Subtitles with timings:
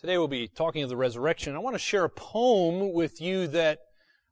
[0.00, 1.56] Today we'll be talking of the resurrection.
[1.56, 3.80] I want to share a poem with you that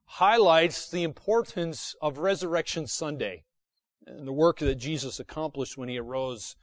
[0.04, 3.42] highlights the importance of Resurrection Sunday
[4.06, 6.54] and the work that Jesus accomplished when he arose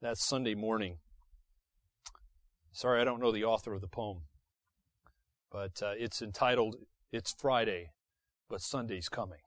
[0.00, 0.98] that Sunday morning.
[2.70, 4.18] Sorry, I don't know the author of the poem,
[5.50, 6.76] but uh, it's entitled
[7.10, 7.90] It's Friday,
[8.48, 9.40] but Sunday's Coming.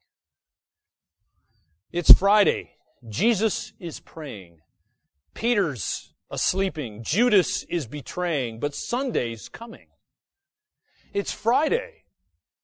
[1.93, 2.71] It's Friday.
[3.07, 4.57] Jesus is praying.
[5.33, 7.03] Peter's sleeping.
[7.03, 9.87] Judas is betraying, but Sunday's coming.
[11.13, 12.05] It's Friday.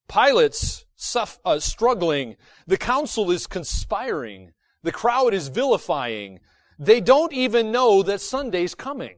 [0.08, 2.36] Pilate's suff- uh, struggling.
[2.66, 4.54] The council is conspiring.
[4.82, 6.40] The crowd is vilifying.
[6.80, 9.18] They don't even know that Sunday's coming.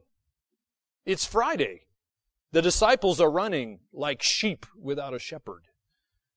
[1.06, 1.88] It's Friday.
[2.52, 5.64] The disciples are running like sheep without a shepherd.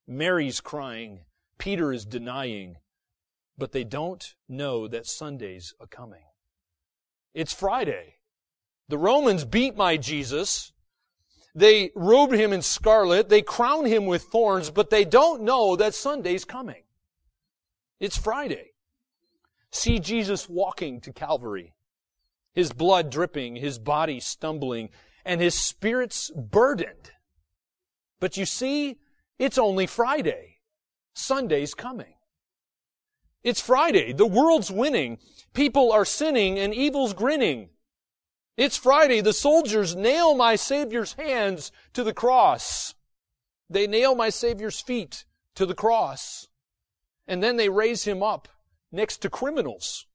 [0.07, 1.25] Mary's crying.
[1.59, 2.77] Peter is denying.
[3.59, 6.25] But they don't know that Sunday's a coming.
[7.35, 8.15] It's Friday.
[8.89, 10.73] The Romans beat my Jesus.
[11.55, 13.29] They robed him in scarlet.
[13.29, 16.83] They crown him with thorns, but they don't know that Sunday's coming.
[18.01, 18.73] It's Friday.
[19.71, 21.75] See Jesus walking to Calvary.
[22.53, 24.91] His blood dripping, his body stumbling,
[25.25, 27.11] and his spirits burdened.
[28.21, 28.99] But you see,
[29.39, 30.59] it's only Friday.
[31.15, 32.15] Sunday's coming.
[33.45, 34.15] It's Friday.
[34.15, 35.19] The world's winning.
[35.53, 37.69] People are sinning and evil's grinning.
[38.57, 39.21] It's Friday.
[39.21, 42.95] The soldiers nail my Savior's hands to the cross.
[43.69, 46.49] They nail my Savior's feet to the cross.
[47.29, 48.49] And then they raise him up
[48.91, 50.07] next to criminals.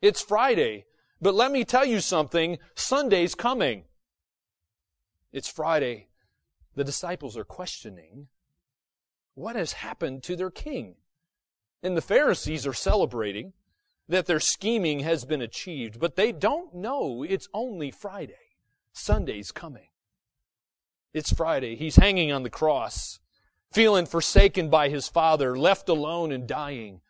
[0.00, 0.84] It's Friday.
[1.20, 2.58] But let me tell you something.
[2.76, 3.84] Sunday's coming.
[5.32, 6.08] It's Friday.
[6.76, 8.28] The disciples are questioning
[9.34, 10.96] what has happened to their king.
[11.82, 13.52] And the Pharisees are celebrating
[14.08, 18.34] that their scheming has been achieved, but they don't know it's only Friday.
[18.92, 19.88] Sunday's coming.
[21.14, 21.76] It's Friday.
[21.76, 23.20] He's hanging on the cross,
[23.72, 27.00] feeling forsaken by his father, left alone and dying.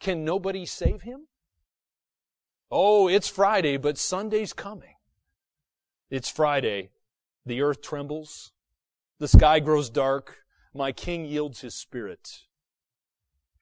[0.00, 1.26] Can nobody save him?
[2.70, 4.94] Oh, it's Friday, but Sunday's coming.
[6.10, 6.90] It's Friday.
[7.46, 8.52] The earth trembles.
[9.18, 10.38] The sky grows dark.
[10.74, 12.28] My king yields his spirit.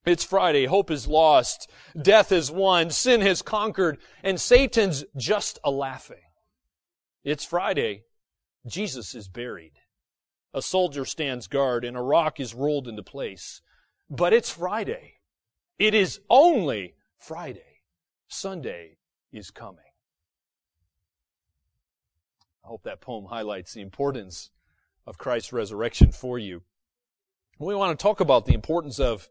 [0.05, 0.67] It's Friday.
[0.67, 1.71] Hope is lost.
[2.01, 2.91] Death is won.
[2.91, 3.99] Sin has conquered.
[4.23, 6.17] And Satan's just a laughing.
[7.23, 8.03] It's Friday.
[8.67, 9.75] Jesus is buried.
[10.53, 13.63] A soldier stands guard and a rock is rolled into place.
[14.11, 15.15] But it's Friday.
[15.79, 17.83] It is only Friday.
[18.29, 18.99] Sunday
[19.33, 19.79] is coming.
[22.65, 24.51] I hope that poem highlights the importance
[25.07, 26.63] of Christ's resurrection for you.
[27.59, 29.29] We want to talk about the importance of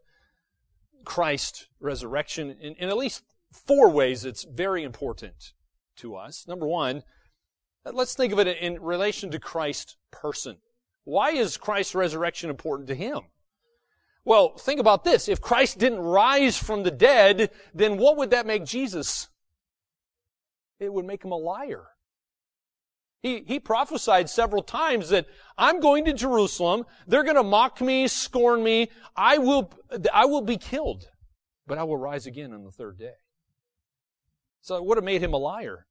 [1.04, 5.52] Christ's resurrection in, in at least four ways it's very important
[5.96, 6.46] to us.
[6.48, 7.02] Number one,
[7.84, 10.58] let's think of it in relation to Christ's person.
[11.04, 13.22] Why is Christ's resurrection important to him?
[14.24, 15.28] Well, think about this.
[15.28, 19.28] If Christ didn't rise from the dead, then what would that make Jesus?
[20.78, 21.86] It would make him a liar.
[23.22, 26.84] He, he prophesied several times that I'm going to Jerusalem.
[27.06, 28.90] They're going to mock me, scorn me.
[29.16, 29.72] I will,
[30.12, 31.04] I will be killed,
[31.66, 33.14] but I will rise again on the third day.
[34.60, 35.86] So it would have made him a liar.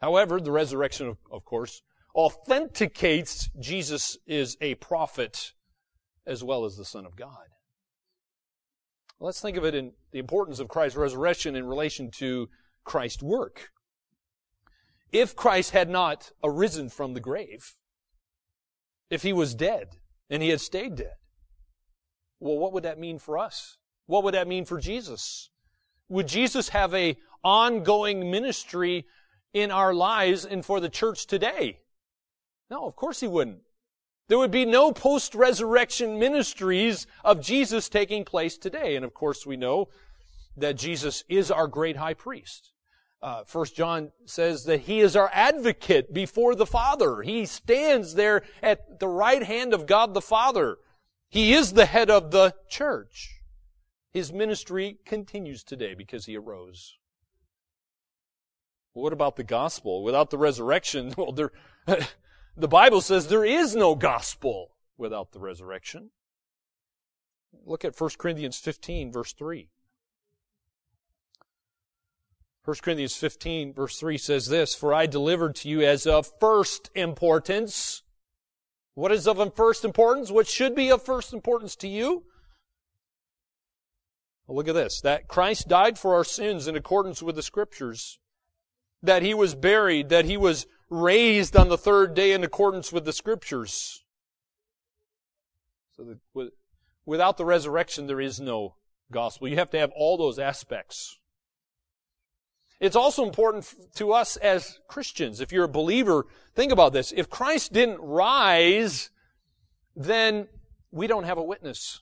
[0.00, 1.82] However, the resurrection, of, of course,
[2.14, 5.52] authenticates Jesus is a prophet
[6.26, 7.48] as well as the Son of God.
[9.20, 12.48] Let's think of it in the importance of Christ's resurrection in relation to
[12.82, 13.68] Christ's work
[15.12, 17.76] if Christ had not arisen from the grave,
[19.10, 19.96] if he was dead
[20.30, 21.14] and he had stayed dead,
[22.40, 23.76] well, what would that mean for us?
[24.06, 25.50] What would that mean for Jesus?
[26.08, 29.06] Would Jesus have a ongoing ministry
[29.52, 31.78] in our lives and for the church today?
[32.70, 33.60] No, of course he wouldn't.
[34.28, 38.96] There would be no post-resurrection ministries of Jesus taking place today.
[38.96, 39.88] And of course we know
[40.56, 42.72] that Jesus is our great high priest.
[43.22, 47.22] Uh, First John says that he is our advocate before the Father.
[47.22, 50.78] He stands there at the right hand of God the Father.
[51.28, 53.40] He is the head of the church.
[54.12, 56.98] His ministry continues today because he arose.
[58.92, 60.02] What about the gospel?
[60.02, 61.52] Without the resurrection, well, there,
[62.56, 66.10] the Bible says there is no gospel without the resurrection.
[67.64, 69.68] Look at 1 Corinthians 15 verse 3.
[72.64, 76.90] 1 Corinthians 15 verse 3 says this, For I delivered to you as of first
[76.94, 78.02] importance.
[78.94, 80.30] What is of first importance?
[80.30, 82.24] What should be of first importance to you?
[84.46, 85.00] Well, look at this.
[85.00, 88.18] That Christ died for our sins in accordance with the scriptures.
[89.02, 90.10] That he was buried.
[90.10, 94.04] That he was raised on the third day in accordance with the scriptures.
[95.96, 96.52] So that
[97.04, 98.76] without the resurrection, there is no
[99.10, 99.48] gospel.
[99.48, 101.18] You have to have all those aspects.
[102.82, 105.40] It's also important to us as Christians.
[105.40, 106.26] If you're a believer,
[106.56, 107.12] think about this.
[107.16, 109.10] If Christ didn't rise,
[109.94, 110.48] then
[110.90, 112.00] we don't have a witness.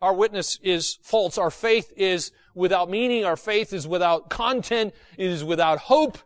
[0.00, 1.38] Our witness is false.
[1.38, 3.24] Our faith is without meaning.
[3.24, 4.94] Our faith is without content.
[5.18, 6.18] It is without hope.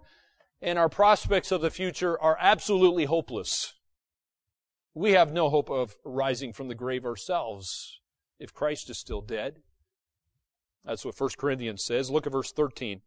[0.60, 3.72] And our prospects of the future are absolutely hopeless.
[4.92, 7.98] We have no hope of rising from the grave ourselves
[8.38, 9.62] if Christ is still dead.
[10.84, 12.10] That's what 1 Corinthians says.
[12.10, 13.00] Look at verse 13.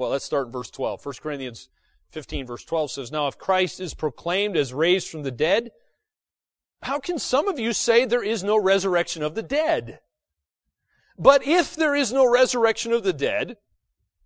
[0.00, 1.04] Well, let's start in verse 12.
[1.04, 1.68] 1 Corinthians
[2.12, 5.72] 15 verse 12 says, Now if Christ is proclaimed as raised from the dead,
[6.80, 10.00] how can some of you say there is no resurrection of the dead?
[11.18, 13.58] But if there is no resurrection of the dead,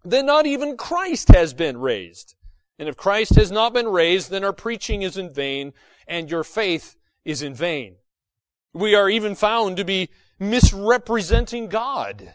[0.05, 2.37] then not even Christ has been raised.
[2.79, 5.73] And if Christ has not been raised, then our preaching is in vain
[6.06, 6.94] and your faith
[7.25, 7.97] is in vain.
[8.73, 12.32] We are even found to be misrepresenting God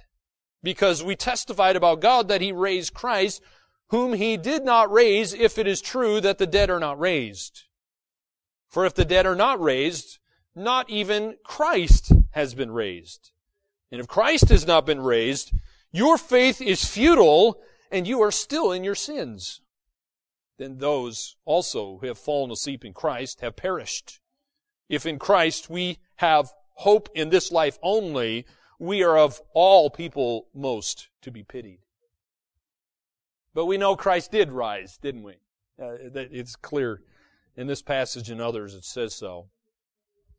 [0.61, 3.41] because we testified about God that He raised Christ,
[3.87, 7.63] whom He did not raise if it is true that the dead are not raised.
[8.67, 10.19] For if the dead are not raised,
[10.55, 13.31] not even Christ has been raised.
[13.91, 15.51] And if Christ has not been raised,
[15.91, 17.59] your faith is futile
[17.91, 19.61] and you are still in your sins.
[20.57, 24.19] Then those also who have fallen asleep in Christ have perished.
[24.87, 28.45] If in Christ we have hope in this life only,
[28.79, 31.79] we are of all people most to be pitied.
[33.53, 35.33] But we know Christ did rise, didn't we?
[35.81, 37.01] Uh, it's clear
[37.57, 39.49] in this passage and others it says so.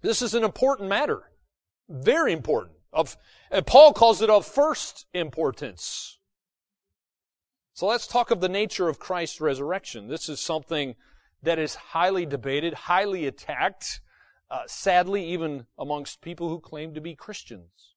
[0.00, 1.30] This is an important matter.
[1.88, 2.76] Very important.
[2.92, 3.16] Of,
[3.66, 6.18] Paul calls it of first importance.
[7.74, 10.08] So let's talk of the nature of Christ's resurrection.
[10.08, 10.94] This is something
[11.42, 14.00] that is highly debated, highly attacked,
[14.50, 17.89] uh, sadly, even amongst people who claim to be Christians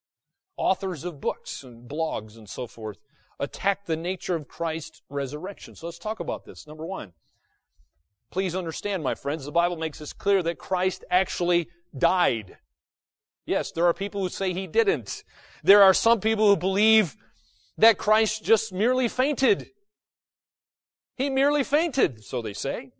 [0.57, 2.97] authors of books and blogs and so forth
[3.39, 5.75] attack the nature of Christ's resurrection.
[5.75, 6.67] So let's talk about this.
[6.67, 7.13] Number one,
[8.31, 12.57] please understand, my friends, the Bible makes it clear that Christ actually died.
[13.45, 15.23] Yes, there are people who say he didn't.
[15.63, 17.15] There are some people who believe
[17.77, 19.71] that Christ just merely fainted.
[21.15, 22.91] He merely fainted, so they say.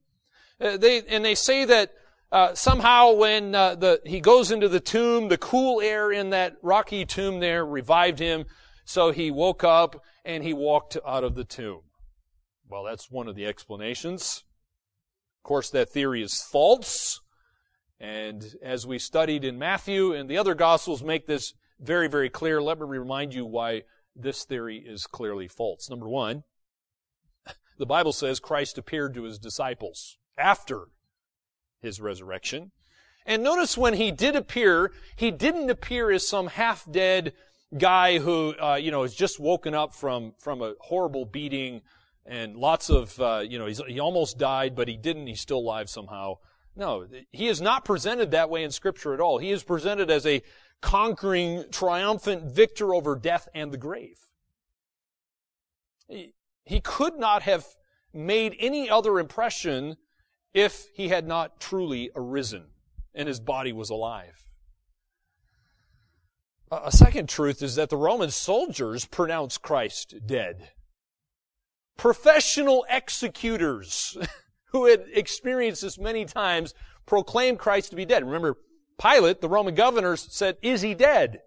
[0.59, 1.93] Uh, they, and they say that
[2.33, 6.55] uh, somehow when uh, the, he goes into the tomb, the cool air in that
[6.63, 8.45] rocky tomb there revived him,
[8.85, 11.81] so he woke up and he walked out of the tomb.
[12.67, 14.43] Well, that's one of the explanations.
[15.39, 17.21] Of course, that theory is false.
[17.99, 22.63] And as we studied in Matthew and the other Gospels make this very, very clear,
[22.63, 23.83] let me remind you why
[24.15, 25.87] this theory is clearly false.
[25.87, 26.45] Number one,
[27.77, 30.87] the Bible says Christ appeared to his disciples after
[31.83, 32.71] his resurrection.
[33.25, 37.33] And notice when he did appear, he didn't appear as some half-dead
[37.77, 41.81] guy who, uh, you know, has just woken up from, from a horrible beating
[42.25, 45.27] and lots of, uh, you know, he almost died, but he didn't.
[45.27, 46.37] He's still alive somehow.
[46.75, 49.37] No, he is not presented that way in scripture at all.
[49.37, 50.41] He is presented as a
[50.81, 54.19] conquering, triumphant victor over death and the grave.
[56.07, 56.33] He,
[56.65, 57.65] he could not have
[58.13, 59.97] made any other impression
[60.53, 62.65] if he had not truly arisen
[63.13, 64.45] and his body was alive.
[66.71, 70.71] A second truth is that the Roman soldiers pronounced Christ dead.
[71.97, 74.17] Professional executors
[74.71, 76.73] who had experienced this many times
[77.05, 78.25] proclaimed Christ to be dead.
[78.25, 78.57] Remember,
[78.99, 81.41] Pilate, the Roman governor, said, Is he dead?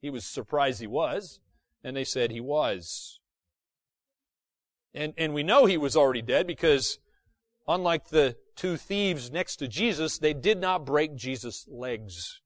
[0.00, 1.40] He was surprised he was,
[1.82, 3.18] and they said he was.
[4.94, 6.98] And, and we know he was already dead because
[7.68, 12.40] unlike the two thieves next to Jesus, they did not break Jesus' legs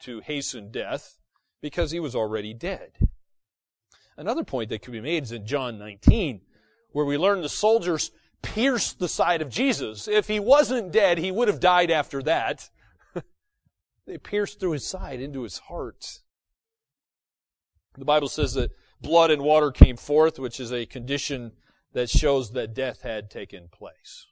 [0.00, 1.18] to hasten death
[1.62, 2.92] because he was already dead.
[4.16, 6.40] Another point that could be made is in John 19,
[6.90, 8.10] where we learn the soldiers
[8.42, 10.08] pierced the side of Jesus.
[10.08, 12.70] If he wasn't dead, he would have died after that.
[14.06, 16.20] they pierced through his side into his heart.
[17.96, 21.52] The Bible says that blood and water came forth, which is a condition
[21.92, 24.26] that shows that death had taken place.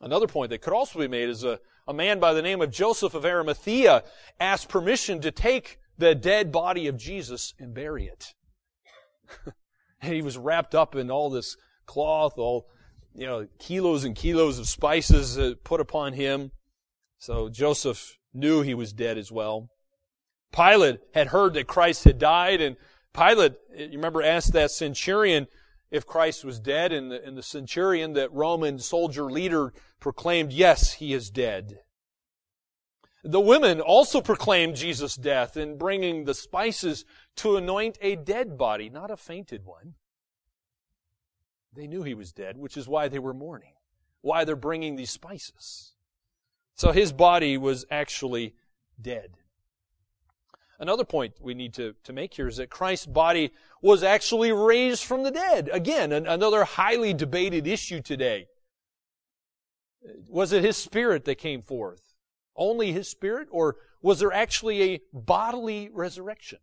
[0.00, 2.70] Another point that could also be made is a, a man by the name of
[2.70, 4.04] Joseph of Arimathea
[4.40, 8.34] asked permission to take the dead body of Jesus and bury it.
[10.02, 12.66] and he was wrapped up in all this cloth, all,
[13.14, 16.50] you know, kilos and kilos of spices put upon him.
[17.18, 19.68] So Joseph knew he was dead as well.
[20.52, 22.76] Pilate had heard that Christ had died and
[23.14, 25.46] Pilate, you remember, asked that centurion,
[25.94, 30.94] if Christ was dead, and the, and the centurion, that Roman soldier leader, proclaimed, Yes,
[30.94, 31.78] he is dead.
[33.22, 37.04] The women also proclaimed Jesus' death in bringing the spices
[37.36, 39.94] to anoint a dead body, not a fainted one.
[41.72, 43.74] They knew he was dead, which is why they were mourning,
[44.20, 45.92] why they're bringing these spices.
[46.74, 48.56] So his body was actually
[49.00, 49.36] dead.
[50.84, 55.02] Another point we need to, to make here is that Christ's body was actually raised
[55.02, 55.70] from the dead.
[55.72, 58.48] Again, an, another highly debated issue today.
[60.28, 62.12] Was it his spirit that came forth?
[62.54, 63.48] Only his spirit?
[63.50, 66.58] Or was there actually a bodily resurrection?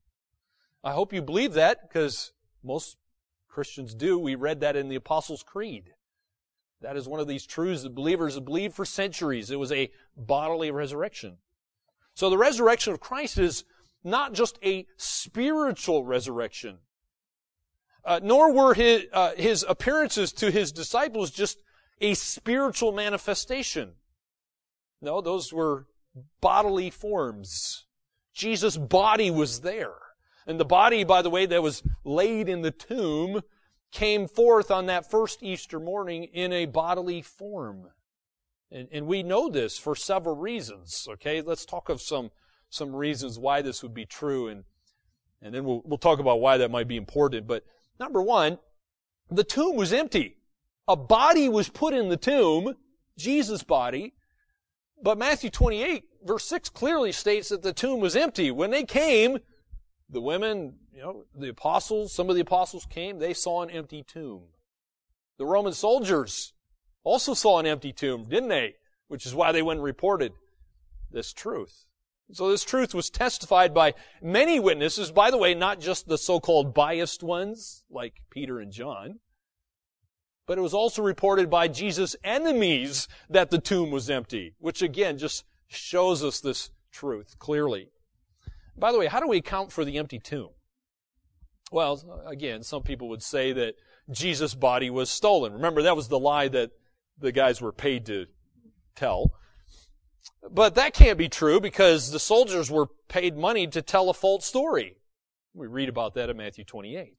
[0.84, 2.32] I hope you believe that because
[2.64, 2.98] most
[3.50, 4.20] Christians do.
[4.20, 5.94] We read that in the Apostles' Creed.
[6.82, 9.50] That is one of these truths that believers have believed for centuries.
[9.50, 11.38] It was a bodily resurrection.
[12.14, 13.64] So the resurrection of Christ is
[14.04, 16.80] not just a spiritual resurrection,
[18.04, 21.62] uh, nor were his, uh, his appearances to his disciples just
[22.00, 23.94] a spiritual manifestation.
[25.02, 25.86] No, those were
[26.42, 27.86] bodily forms.
[28.34, 29.94] Jesus' body was there.
[30.48, 33.42] And the body, by the way, that was laid in the tomb
[33.92, 37.90] came forth on that first Easter morning in a bodily form.
[38.72, 41.08] And, and we know this for several reasons.
[41.12, 42.32] Okay, let's talk of some
[42.72, 44.64] some reasons why this would be true, and
[45.42, 47.46] and then we'll we'll talk about why that might be important.
[47.46, 47.64] But
[48.00, 48.58] number one,
[49.30, 50.38] the tomb was empty.
[50.88, 52.76] A body was put in the tomb,
[53.18, 54.14] Jesus' body,
[55.04, 58.52] but Matthew 28 verse 6 clearly states that the tomb was empty.
[58.52, 59.40] When they came,
[60.10, 64.04] the women, you know, the apostles, some of the apostles came, they saw an empty
[64.04, 64.44] tomb.
[65.38, 66.54] The Roman soldiers
[67.04, 68.76] also saw an empty tomb, didn't they?
[69.08, 70.34] Which is why they went and reported
[71.12, 71.86] this truth.
[72.34, 76.74] So this truth was testified by many witnesses, by the way, not just the so-called
[76.74, 79.20] biased ones, like Peter and John,
[80.48, 85.18] but it was also reported by Jesus' enemies that the tomb was empty, which again
[85.18, 87.90] just shows us this truth clearly.
[88.78, 90.50] By the way, how do we account for the empty tomb?
[91.72, 93.76] Well, again, some people would say that
[94.10, 95.54] Jesus' body was stolen.
[95.54, 96.72] Remember, that was the lie that
[97.18, 98.26] the guys were paid to
[98.96, 99.34] tell.
[100.50, 104.46] But that can't be true because the soldiers were paid money to tell a false
[104.46, 104.98] story.
[105.54, 107.16] We read about that in Matthew 28.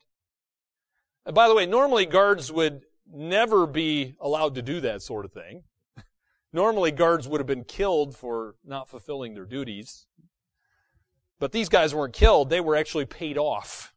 [1.26, 5.32] And by the way, normally guards would never be allowed to do that sort of
[5.32, 5.64] thing.
[6.52, 10.06] Normally guards would have been killed for not fulfilling their duties.
[11.38, 13.94] But these guys weren't killed, they were actually paid off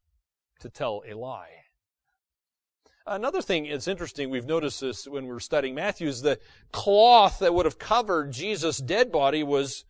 [0.60, 1.65] to tell a lie.
[3.08, 6.40] Another thing that's interesting, we've noticed this when we were studying Matthew, is the
[6.72, 9.86] cloth that would have covered Jesus' dead body was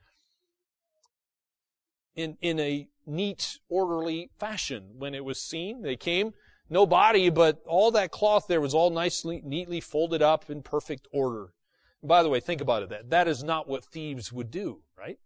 [2.13, 4.95] in, in a neat, orderly fashion.
[4.97, 6.33] When it was seen, they came,
[6.69, 11.07] no body, but all that cloth there was all nicely, neatly folded up in perfect
[11.13, 11.53] order.
[12.01, 12.89] And by the way, think about it.
[12.89, 15.19] That, that is not what thieves would do, right?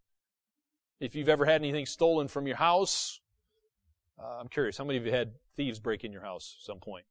[1.00, 3.20] If you've ever had anything stolen from your house,
[4.22, 6.80] uh, I'm curious, how many of you had thieves break in your house at some
[6.80, 7.06] point?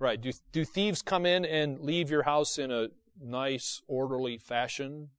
[0.00, 0.18] Right.
[0.18, 2.88] Do, do thieves come in and leave your house in a
[3.22, 5.10] nice, orderly fashion?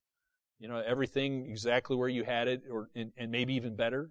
[0.59, 4.09] You know, everything exactly where you had it, or and, and maybe even better?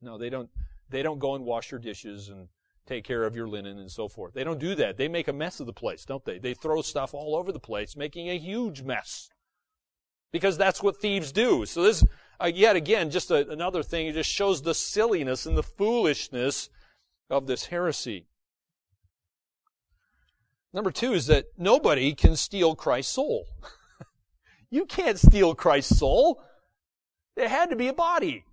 [0.00, 0.48] No, they don't.
[0.88, 2.46] They don't go and wash your dishes and
[2.86, 4.32] take care of your linen and so forth.
[4.32, 4.96] They don't do that.
[4.96, 6.38] They make a mess of the place, don't they?
[6.38, 9.28] They throw stuff all over the place, making a huge mess.
[10.32, 11.66] Because that's what thieves do.
[11.66, 12.04] So this
[12.40, 16.68] uh, yet again, just a, another thing, it just shows the silliness and the foolishness
[17.28, 18.26] of this heresy.
[20.76, 23.46] Number two is that nobody can steal Christ's soul.
[24.70, 26.42] you can't steal Christ's soul.
[27.34, 28.44] There had to be a body.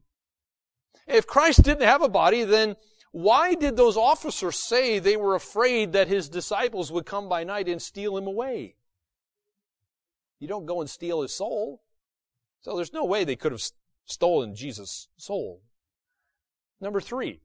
[1.05, 2.77] If Christ didn't have a body, then
[3.11, 7.67] why did those officers say they were afraid that his disciples would come by night
[7.67, 8.77] and steal him away?
[10.39, 11.81] You don't go and steal his soul.
[12.61, 13.63] So there's no way they could have
[14.05, 15.61] stolen Jesus' soul.
[16.79, 17.41] Number three,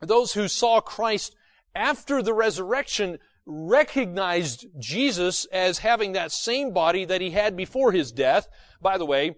[0.00, 1.36] those who saw Christ
[1.72, 8.12] after the resurrection recognized Jesus as having that same body that he had before his
[8.12, 8.48] death.
[8.80, 9.36] By the way,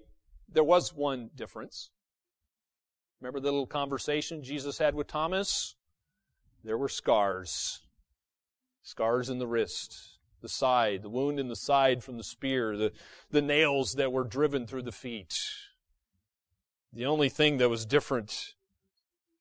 [0.48, 1.90] there was one difference.
[3.20, 5.76] Remember the little conversation Jesus had with Thomas?
[6.62, 7.80] There were scars.
[8.82, 12.92] Scars in the wrist the side, the wound in the side from the spear, the,
[13.30, 15.34] the nails that were driven through the feet.
[16.92, 18.52] The only thing that was different,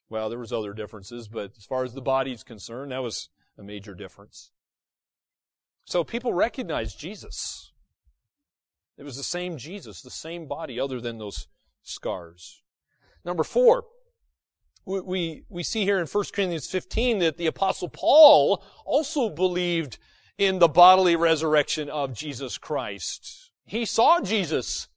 [0.09, 3.27] well, there was other differences, but as far as the body's concerned, that was
[3.57, 4.52] a major difference.
[5.85, 7.71] So people recognized Jesus.
[8.97, 11.47] It was the same Jesus, the same body, other than those
[11.81, 12.61] scars.
[13.25, 13.85] Number four,
[14.85, 19.97] we, we see here in 1 Corinthians 15 that the apostle Paul also believed
[20.37, 23.51] in the bodily resurrection of Jesus Christ.
[23.65, 24.87] He saw Jesus.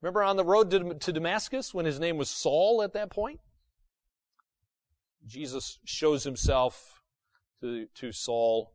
[0.00, 3.40] Remember on the road to, to Damascus when his name was Saul at that point?
[5.26, 7.02] Jesus shows himself
[7.60, 8.72] to, to Saul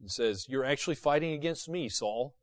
[0.00, 2.34] and says, You're actually fighting against me, Saul.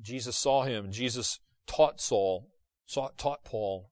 [0.00, 0.90] Jesus saw him.
[0.90, 2.48] Jesus taught Saul,
[2.88, 3.90] taught Paul.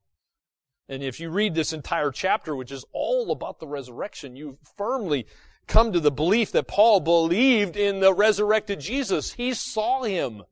[0.89, 5.27] And if you read this entire chapter, which is all about the resurrection, you firmly
[5.69, 9.35] come to the belief that Paul believed in the resurrected Jesus.
[9.35, 10.43] He saw him.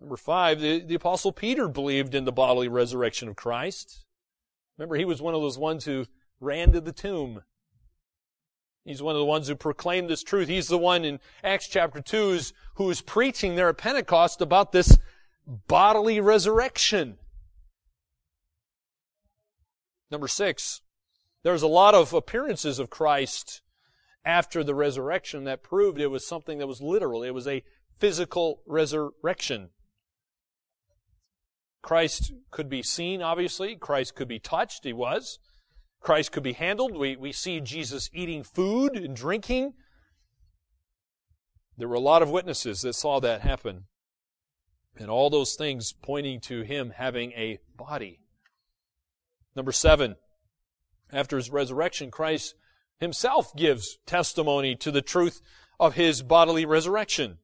[0.00, 4.04] Number five, the, the apostle Peter believed in the bodily resurrection of Christ.
[4.78, 6.06] Remember, he was one of those ones who
[6.38, 7.42] ran to the tomb.
[8.86, 10.46] He's one of the ones who proclaimed this truth.
[10.46, 12.38] He's the one in Acts chapter 2
[12.76, 14.96] who is preaching there at Pentecost about this
[15.44, 17.18] bodily resurrection.
[20.08, 20.82] Number six,
[21.42, 23.60] there's a lot of appearances of Christ
[24.24, 27.24] after the resurrection that proved it was something that was literal.
[27.24, 27.64] It was a
[27.98, 29.70] physical resurrection.
[31.82, 33.74] Christ could be seen, obviously.
[33.74, 34.84] Christ could be touched.
[34.84, 35.40] He was.
[36.00, 36.96] Christ could be handled.
[36.96, 39.74] We, we see Jesus eating food and drinking.
[41.76, 43.84] There were a lot of witnesses that saw that happen.
[44.98, 48.20] And all those things pointing to him having a body.
[49.54, 50.16] Number seven,
[51.12, 52.54] after his resurrection, Christ
[52.98, 55.40] himself gives testimony to the truth
[55.78, 57.38] of his bodily resurrection.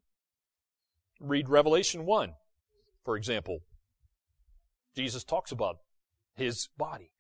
[1.21, 2.33] Read Revelation 1,
[3.05, 3.61] for example.
[4.95, 5.77] Jesus talks about
[6.35, 7.12] his body.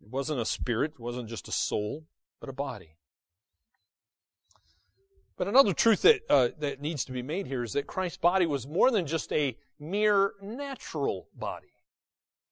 [0.00, 2.06] It wasn't a spirit, it wasn't just a soul,
[2.40, 2.96] but a body.
[5.36, 8.44] But another truth that, uh, that needs to be made here is that Christ's body
[8.44, 11.72] was more than just a mere natural body.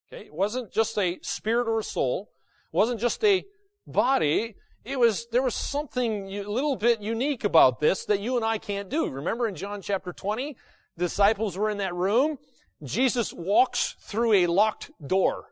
[0.06, 0.26] Okay?
[0.26, 2.30] It wasn't just a spirit or a soul.
[2.72, 3.44] It wasn't just a
[3.88, 4.54] body.
[4.84, 8.58] It was, there was something a little bit unique about this that you and I
[8.58, 9.08] can't do.
[9.08, 10.56] Remember in John chapter 20,
[10.96, 12.38] disciples were in that room.
[12.84, 15.46] Jesus walks through a locked door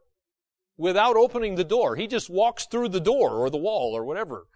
[0.77, 1.97] without opening the door.
[1.97, 4.47] He just walks through the door or the wall or whatever.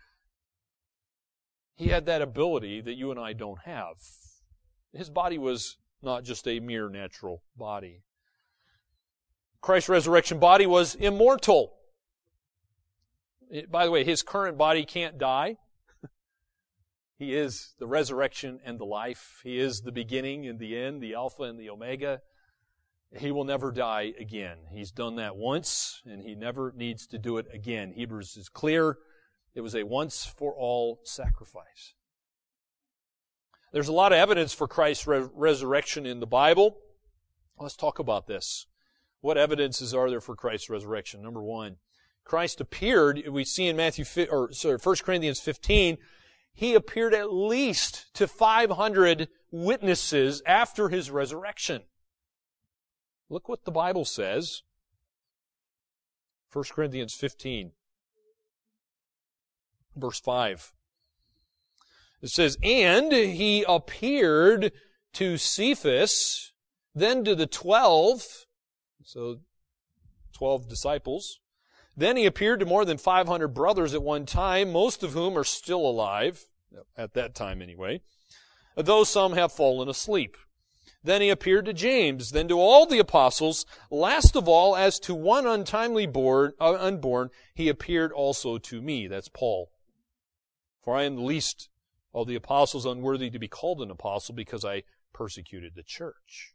[1.77, 3.97] He had that ability that you and I don't have.
[4.93, 8.03] His body was not just a mere natural body.
[9.61, 11.75] Christ's resurrection body was immortal.
[13.51, 15.57] It, by the way, his current body can't die.
[17.19, 19.41] he is the resurrection and the life.
[19.43, 22.21] He is the beginning and the end, the Alpha and the Omega.
[23.17, 24.59] He will never die again.
[24.71, 27.93] He's done that once, and he never needs to do it again.
[27.93, 28.99] Hebrews is clear.
[29.55, 31.95] It was a once for all sacrifice.
[33.73, 36.79] There's a lot of evidence for Christ's re- resurrection in the Bible.
[37.59, 38.67] Let's talk about this.
[39.21, 41.23] What evidences are there for Christ's resurrection?
[41.23, 41.77] Number one,
[42.25, 45.99] Christ appeared, we see in Matthew, or sorry, 1 Corinthians 15,
[46.53, 51.83] he appeared at least to 500 witnesses after his resurrection.
[53.31, 54.63] Look what the Bible says.
[56.53, 57.73] 1 Corinthians 15,
[59.97, 60.73] verse 5.
[62.23, 64.73] It says, And he appeared
[65.15, 66.53] to Cephas,
[66.95, 68.25] then to the twelve,
[69.05, 69.41] so
[70.33, 71.41] twelve disciples.
[71.97, 75.45] Then he appeared to more than 500 brothers at one time, most of whom are
[75.45, 76.47] still alive,
[76.97, 78.03] at that time anyway,
[78.77, 80.37] though some have fallen asleep.
[81.09, 83.65] Then he appeared to James, then to all the apostles.
[83.91, 89.07] Last of all, as to one untimely born, uh, unborn, he appeared also to me.
[89.07, 89.71] That's Paul.
[90.85, 91.71] For I am the least
[92.13, 94.83] of the apostles unworthy to be called an apostle because I
[95.15, 96.53] persecuted the church.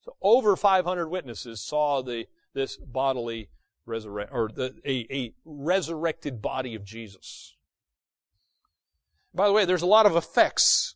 [0.00, 3.50] So over 500 witnesses saw the, this bodily
[3.84, 7.54] resurrect, or the, a, a resurrected body of Jesus.
[9.34, 10.94] By the way, there's a lot of effects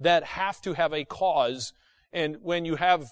[0.00, 1.72] that have to have a cause.
[2.12, 3.02] And when you have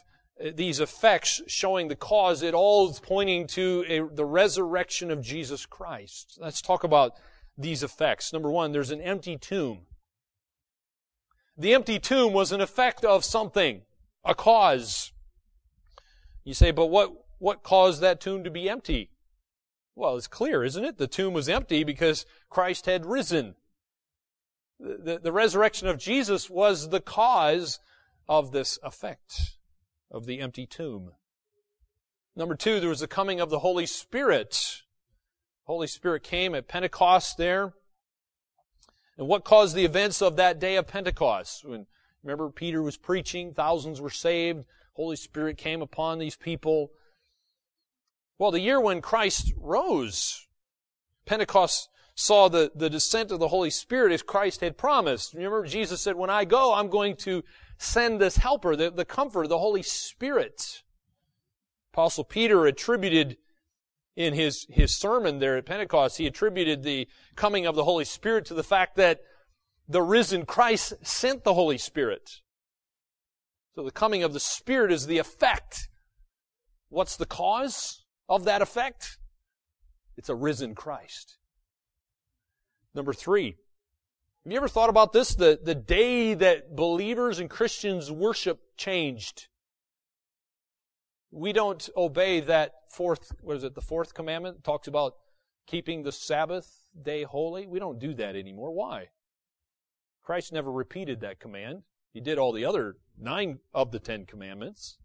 [0.44, 5.22] uh, these effects showing the cause, it all is pointing to a, the resurrection of
[5.22, 6.38] Jesus Christ.
[6.40, 7.12] Let's talk about
[7.59, 8.33] these effects.
[8.33, 9.87] Number one, there's an empty tomb.
[11.57, 13.83] The empty tomb was an effect of something,
[14.25, 15.12] a cause.
[16.44, 19.11] You say, but what, what caused that tomb to be empty?
[19.94, 20.99] Well, it's clear, isn't it?
[20.99, 23.55] The tomb was empty because Christ had risen
[24.78, 27.80] the, the resurrection of Jesus was the cause
[28.28, 29.56] of this effect
[30.10, 31.12] of the empty tomb.
[32.34, 34.82] Number two, there was the coming of the Holy Spirit.
[35.64, 37.72] Holy Spirit came at Pentecost there.
[39.16, 41.64] And what caused the events of that day of Pentecost?
[41.64, 41.86] When,
[42.22, 46.90] remember, Peter was preaching, thousands were saved, Holy Spirit came upon these people.
[48.38, 50.46] Well, the year when Christ rose,
[51.24, 55.35] Pentecost saw the, the descent of the Holy Spirit as Christ had promised.
[55.35, 57.44] Remember, Jesus said, when I go, I'm going to
[57.76, 60.83] send this helper, the, the comforter, the Holy Spirit.
[61.92, 63.37] Apostle Peter attributed
[64.16, 68.46] in his, his sermon there at Pentecost, he attributed the coming of the Holy Spirit
[68.46, 69.20] to the fact that
[69.87, 72.40] the risen Christ sent the Holy Spirit.
[73.74, 75.90] So the coming of the Spirit is the effect.
[76.88, 79.18] What's the cause of that effect?
[80.16, 81.37] It's a risen Christ.
[82.96, 83.56] Number three,
[84.44, 85.35] have you ever thought about this?
[85.35, 89.48] The, the day that believers and Christians worship changed.
[91.30, 94.64] We don't obey that fourth, what is it, the fourth commandment?
[94.64, 95.16] Talks about
[95.66, 97.66] keeping the Sabbath day holy.
[97.66, 98.72] We don't do that anymore.
[98.72, 99.09] Why?
[100.22, 101.82] Christ never repeated that command.
[102.14, 104.96] He did all the other nine of the Ten Commandments.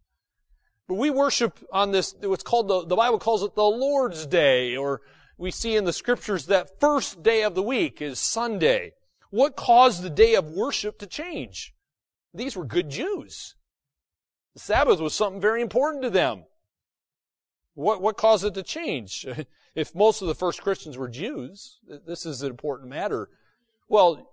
[0.88, 4.78] But we worship on this, what's called the, the Bible calls it the Lord's Day,
[4.78, 5.02] or
[5.42, 8.94] we see in the scriptures that first day of the week is Sunday.
[9.32, 11.74] What caused the day of worship to change?
[12.32, 13.56] These were good Jews.
[14.54, 16.44] The Sabbath was something very important to them.
[17.74, 19.26] What, what caused it to change?
[19.76, 23.28] if most of the first Christians were Jews, this is an important matter.
[23.90, 24.30] Well,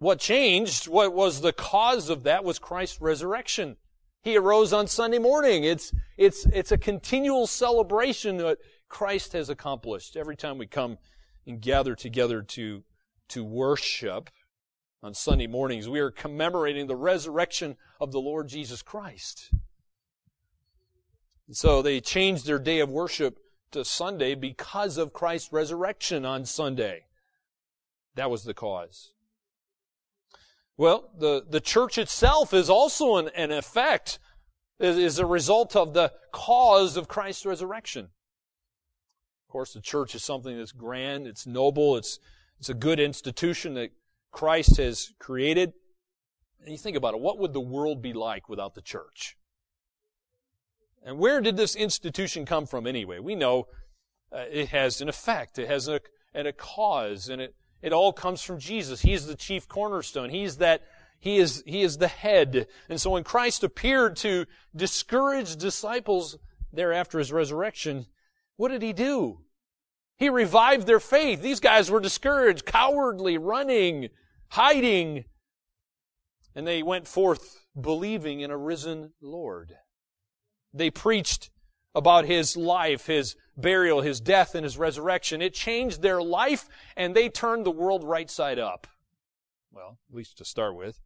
[0.00, 3.76] what changed, what was the cause of that was Christ's resurrection.
[4.24, 5.62] He arose on Sunday morning.
[5.62, 8.56] It's, it's, it's a continual celebration
[8.94, 10.98] Christ has accomplished every time we come
[11.48, 12.84] and gather together to,
[13.30, 14.30] to worship
[15.02, 15.88] on Sunday mornings.
[15.88, 19.50] We are commemorating the resurrection of the Lord Jesus Christ.
[21.48, 23.40] And so they changed their day of worship
[23.72, 27.06] to Sunday because of Christ's resurrection on Sunday.
[28.14, 29.12] That was the cause.
[30.76, 34.20] Well, the, the church itself is also an, an effect,
[34.78, 38.10] is, is a result of the cause of Christ's resurrection.
[39.54, 42.18] Course, the church is something that's grand, it's noble, it's,
[42.58, 43.90] it's a good institution that
[44.32, 45.74] Christ has created.
[46.60, 49.36] And you think about it, what would the world be like without the church?
[51.04, 53.20] And where did this institution come from anyway?
[53.20, 53.68] We know
[54.32, 56.00] uh, it has an effect, it has a,
[56.34, 59.02] and a cause, and it, it all comes from Jesus.
[59.02, 60.30] He's the chief cornerstone.
[60.30, 60.82] He's that,
[61.20, 62.66] he is, he is the head.
[62.88, 66.38] And so when Christ appeared to discourage disciples
[66.72, 68.06] there after his resurrection,
[68.56, 69.43] what did he do?
[70.16, 71.42] He revived their faith.
[71.42, 74.10] These guys were discouraged, cowardly, running,
[74.48, 75.24] hiding.
[76.54, 79.76] And they went forth believing in a risen Lord.
[80.72, 81.50] They preached
[81.94, 85.42] about his life, his burial, his death, and his resurrection.
[85.42, 88.86] It changed their life and they turned the world right side up.
[89.72, 91.00] Well, at least to start with.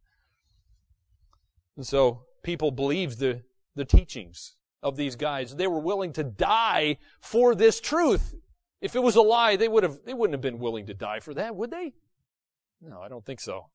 [1.75, 3.43] And so people believed the,
[3.75, 5.55] the teachings of these guys.
[5.55, 8.35] They were willing to die for this truth.
[8.81, 11.19] If it was a lie, they would have, they wouldn't have been willing to die
[11.19, 11.93] for that, would they?
[12.81, 13.67] No, I don't think so.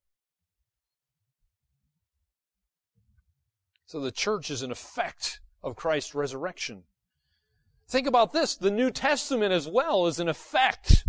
[3.87, 6.85] So the church is an effect of Christ's resurrection.
[7.87, 8.57] Think about this.
[8.57, 11.05] The New Testament as well is an effect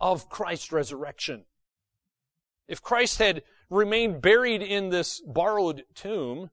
[0.00, 1.44] of Christ's resurrection.
[2.66, 6.50] If Christ had remained buried in this borrowed tomb,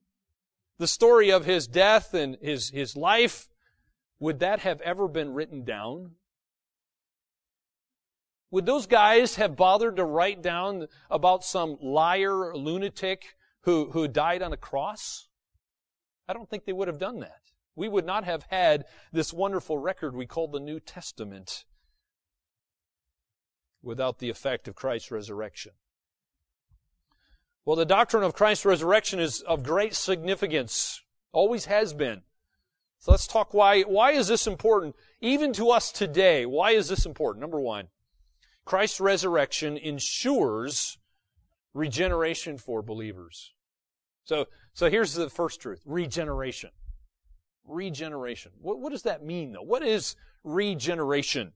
[0.77, 3.49] the story of his death and his, his life,
[4.19, 6.11] would that have ever been written down?
[8.51, 14.41] Would those guys have bothered to write down about some liar, lunatic who, who died
[14.41, 15.27] on a cross?
[16.27, 17.41] I don't think they would have done that
[17.79, 21.63] we would not have had this wonderful record we call the New Testament
[23.81, 25.71] without the effect of Christ's resurrection.
[27.63, 31.01] Well, the doctrine of Christ's resurrection is of great significance.
[31.31, 32.23] Always has been.
[32.99, 34.95] So let's talk why, why is this important?
[35.21, 37.41] Even to us today, why is this important?
[37.41, 37.87] Number one,
[38.65, 40.97] Christ's resurrection ensures
[41.73, 43.53] regeneration for believers.
[44.25, 45.81] So, so here's the first truth.
[45.85, 46.71] Regeneration
[47.69, 48.51] regeneration.
[48.61, 49.61] What, what does that mean, though?
[49.61, 51.53] What is regeneration?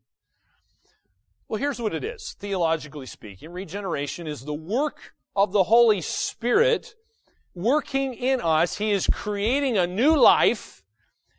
[1.48, 2.36] Well, here's what it is.
[2.40, 6.96] Theologically speaking, regeneration is the work of the Holy Spirit
[7.54, 8.78] working in us.
[8.78, 10.83] He is creating a new life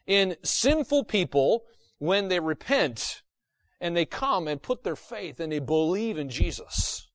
[0.07, 1.65] in sinful people
[1.99, 3.23] when they repent
[3.81, 7.09] and they come and put their faith and they believe in Jesus.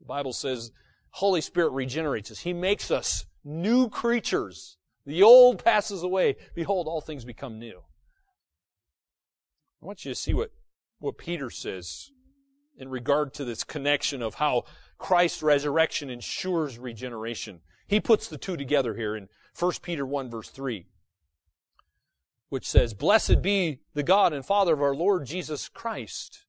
[0.00, 0.72] The Bible says
[1.10, 2.40] Holy Spirit regenerates us.
[2.40, 4.76] He makes us new creatures.
[5.06, 6.36] The old passes away.
[6.54, 7.80] Behold, all things become new.
[9.82, 10.50] I want you to see what,
[10.98, 12.10] what Peter says
[12.78, 14.64] in regard to this connection of how
[14.98, 17.60] Christ's resurrection ensures regeneration.
[17.86, 20.86] He puts the two together here in 1 Peter 1 verse 3,
[22.50, 26.44] which says, Blessed be the God and Father of our Lord Jesus Christ.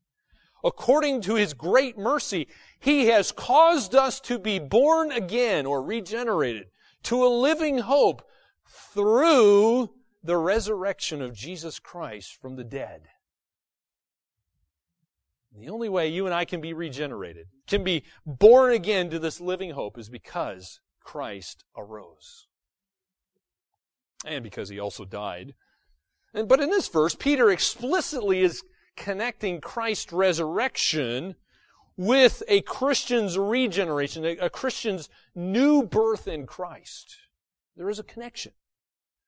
[0.64, 2.48] According to his great mercy,
[2.80, 6.68] he has caused us to be born again or regenerated
[7.04, 8.22] to a living hope
[8.68, 9.92] through
[10.24, 13.04] the resurrection of Jesus Christ from the dead.
[15.58, 19.42] The only way you and I can be regenerated, can be born again to this
[19.42, 22.48] living hope is because Christ arose.
[24.26, 25.56] And because he also died.
[26.34, 28.64] But in this verse, Peter explicitly is
[28.96, 31.36] connecting Christ's resurrection
[31.98, 37.18] with a Christian's regeneration, a, Christian's new birth in Christ.
[37.76, 38.54] There is a connection.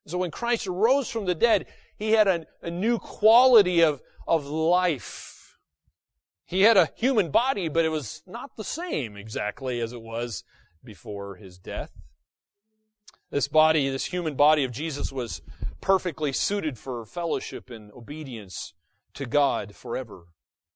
[0.06, 4.46] So when Christ arose from the dead, he had a, a new quality of, of
[4.46, 5.58] life.
[6.46, 10.44] He had a human body, but it was not the same exactly as it was
[10.82, 11.92] before his death.
[13.30, 15.40] This body, this human body of Jesus was
[15.84, 18.72] perfectly suited for fellowship and obedience
[19.12, 20.28] to God forever.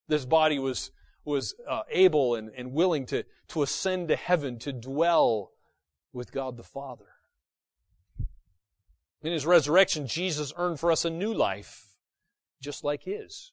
[0.07, 0.91] This body was,
[1.25, 5.53] was uh, able and, and willing to, to ascend to heaven, to dwell
[6.13, 7.07] with God the Father.
[9.23, 11.87] In his resurrection, Jesus earned for us a new life,
[12.61, 13.53] just like his.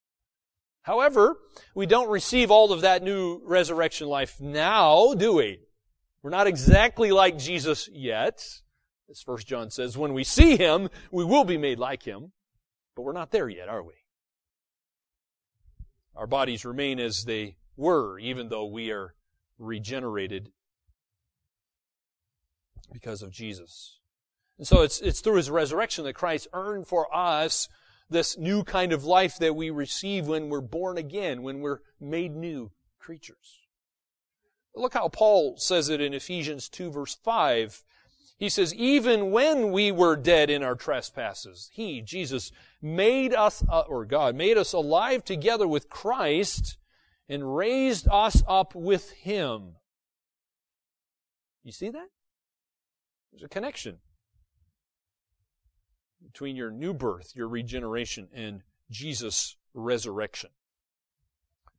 [0.82, 1.38] However,
[1.74, 5.62] we don't receive all of that new resurrection life now, do we?
[6.22, 8.46] We're not exactly like Jesus yet.
[9.10, 12.32] As First John says, when we see him, we will be made like him.
[12.96, 13.94] But we're not there yet, are we?
[16.16, 19.14] Our bodies remain as they were, even though we are
[19.60, 20.52] regenerated
[22.92, 24.00] because of Jesus.
[24.58, 27.68] And so it's, it's through his resurrection that Christ earned for us
[28.10, 32.36] this new kind of life that we receive when we're born again, when we're made
[32.36, 33.60] new creatures.
[34.74, 37.84] Look how Paul says it in Ephesians 2 verse 5.
[38.38, 43.82] He says, even when we were dead in our trespasses, He, Jesus, made us, uh,
[43.82, 46.78] or God, made us alive together with Christ
[47.30, 49.76] and raised us up with Him.
[51.64, 52.08] You see that?
[53.32, 53.98] There's a connection
[56.24, 60.50] between your new birth, your regeneration, and Jesus' resurrection.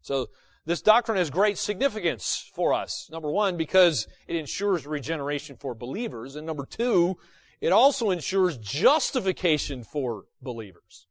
[0.01, 0.29] So,
[0.67, 3.09] this doctrine has great significance for us.
[3.11, 6.35] Number one, because it ensures regeneration for believers.
[6.35, 7.17] And number two,
[7.61, 11.07] it also ensures justification for believers.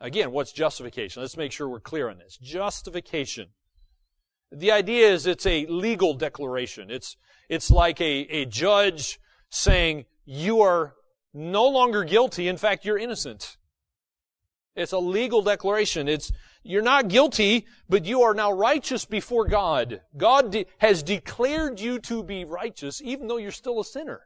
[0.00, 1.22] Again, what's justification?
[1.22, 2.36] Let's make sure we're clear on this.
[2.36, 3.48] Justification.
[4.52, 6.90] The idea is it's a legal declaration.
[6.90, 7.16] It's,
[7.48, 9.18] it's like a, a judge
[9.50, 10.94] saying, you are
[11.32, 12.48] no longer guilty.
[12.48, 13.56] In fact, you're innocent.
[14.76, 16.06] It's a legal declaration.
[16.06, 16.30] It's,
[16.64, 20.00] you're not guilty, but you are now righteous before God.
[20.16, 24.22] God de- has declared you to be righteous, even though you're still a sinner.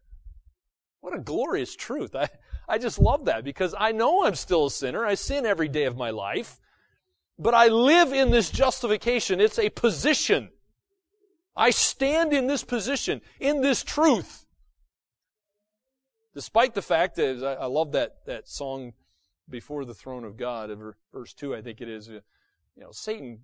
[1.01, 2.15] What a glorious truth.
[2.15, 2.29] I,
[2.69, 5.05] I just love that because I know I'm still a sinner.
[5.05, 6.61] I sin every day of my life.
[7.39, 9.41] But I live in this justification.
[9.41, 10.51] It's a position.
[11.57, 14.47] I stand in this position, in this truth.
[16.35, 18.93] Despite the fact that, I love that, that song,
[19.49, 20.71] before the throne of God.
[21.13, 22.09] Verse 2, I think it is.
[22.09, 22.21] Uh,
[22.77, 23.41] you know, Satan,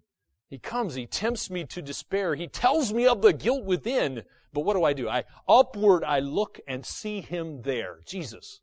[0.49, 2.35] he comes, he tempts me to despair.
[2.35, 4.23] He tells me of the guilt within.
[4.53, 5.09] But what do I do?
[5.09, 7.99] I upward I look and see him there.
[8.07, 8.61] Jesus.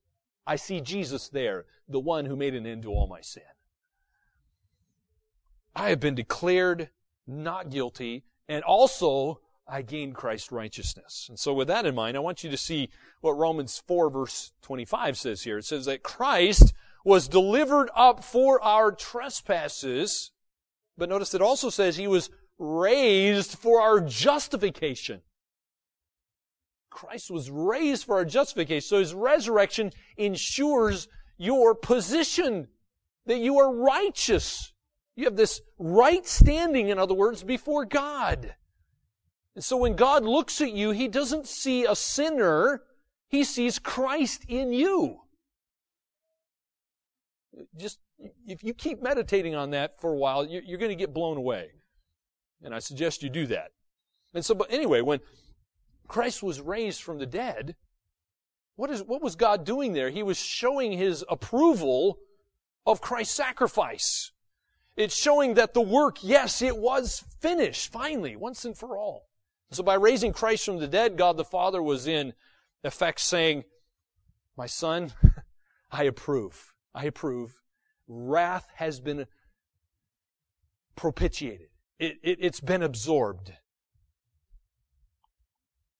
[0.47, 3.43] I see Jesus there, the one who made an end to all my sin.
[5.75, 6.89] I have been declared
[7.27, 11.27] not guilty, and also I gained Christ's righteousness.
[11.29, 12.89] And so with that in mind, I want you to see
[13.21, 15.57] what Romans 4 verse 25 says here.
[15.57, 20.31] It says that Christ was delivered up for our trespasses.
[20.97, 25.21] But notice it also says he was raised for our justification.
[26.89, 28.87] Christ was raised for our justification.
[28.87, 32.67] So his resurrection ensures your position,
[33.25, 34.73] that you are righteous.
[35.15, 38.55] You have this right standing, in other words, before God.
[39.55, 42.83] And so when God looks at you, he doesn't see a sinner,
[43.27, 45.20] he sees Christ in you.
[47.77, 47.99] Just,
[48.45, 51.71] if you keep meditating on that for a while, you're, going to get blown away.
[52.63, 53.71] And I suggest you do that.
[54.33, 55.19] And so, but anyway, when
[56.07, 57.75] Christ was raised from the dead,
[58.75, 60.09] what is, what was God doing there?
[60.09, 62.19] He was showing his approval
[62.85, 64.31] of Christ's sacrifice.
[64.95, 69.27] It's showing that the work, yes, it was finished, finally, once and for all.
[69.71, 72.33] So by raising Christ from the dead, God the Father was in
[72.83, 73.63] effect saying,
[74.57, 75.13] my son,
[75.91, 76.70] I approve.
[76.93, 77.61] I approve.
[78.07, 79.25] Wrath has been
[80.95, 81.69] propitiated.
[81.99, 83.53] It, it, it's been absorbed.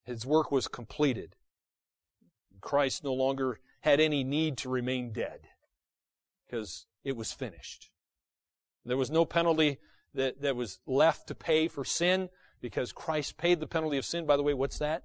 [0.04, 1.36] His work was completed.
[2.60, 5.48] Christ no longer had any need to remain dead
[6.46, 7.90] because it was finished.
[8.86, 9.78] There was no penalty
[10.14, 12.30] that, that was left to pay for sin
[12.62, 14.26] because Christ paid the penalty of sin.
[14.26, 15.04] By the way, what's that?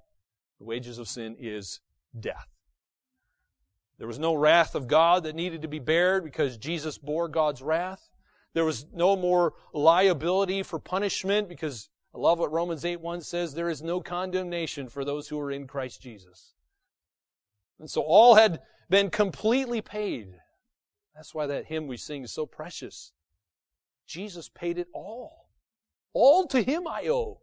[0.58, 1.80] The wages of sin is
[2.18, 2.55] death.
[3.98, 7.62] There was no wrath of God that needed to be bared because Jesus bore God's
[7.62, 8.10] wrath.
[8.52, 13.54] There was no more liability for punishment because I love what Romans 8 1 says
[13.54, 16.54] there is no condemnation for those who are in Christ Jesus.
[17.78, 20.28] And so all had been completely paid.
[21.14, 23.12] That's why that hymn we sing is so precious.
[24.06, 25.48] Jesus paid it all.
[26.12, 27.40] All to Him I owe.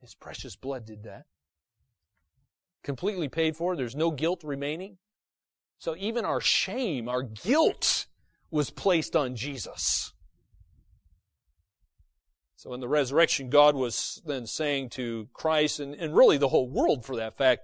[0.00, 1.26] His precious blood did that.
[2.82, 3.76] Completely paid for.
[3.76, 4.98] There's no guilt remaining.
[5.78, 8.06] So even our shame, our guilt
[8.50, 10.12] was placed on Jesus.
[12.56, 16.68] So in the resurrection, God was then saying to Christ, and, and really the whole
[16.68, 17.62] world for that fact,